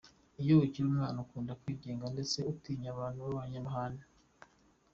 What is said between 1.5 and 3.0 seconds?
kwigenga ndetse atinya